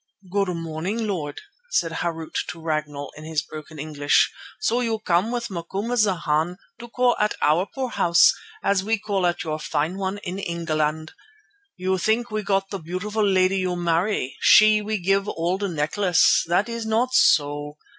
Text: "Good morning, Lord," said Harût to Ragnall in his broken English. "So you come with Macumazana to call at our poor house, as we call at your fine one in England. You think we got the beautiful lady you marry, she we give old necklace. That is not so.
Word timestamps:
"Good 0.31 0.47
morning, 0.55 1.05
Lord," 1.05 1.41
said 1.69 1.91
Harût 1.91 2.33
to 2.47 2.59
Ragnall 2.59 3.11
in 3.15 3.23
his 3.23 3.43
broken 3.43 3.77
English. 3.77 4.33
"So 4.59 4.79
you 4.79 4.97
come 4.97 5.29
with 5.29 5.51
Macumazana 5.51 6.57
to 6.79 6.87
call 6.87 7.15
at 7.19 7.35
our 7.39 7.67
poor 7.67 7.89
house, 7.89 8.33
as 8.63 8.83
we 8.83 8.97
call 8.97 9.27
at 9.27 9.43
your 9.43 9.59
fine 9.59 9.99
one 9.99 10.17
in 10.23 10.39
England. 10.39 11.13
You 11.75 11.99
think 11.99 12.31
we 12.31 12.41
got 12.41 12.71
the 12.71 12.79
beautiful 12.79 13.23
lady 13.23 13.59
you 13.59 13.75
marry, 13.75 14.35
she 14.39 14.81
we 14.81 14.97
give 14.99 15.29
old 15.29 15.69
necklace. 15.69 16.45
That 16.47 16.67
is 16.67 16.83
not 16.87 17.13
so. 17.13 17.77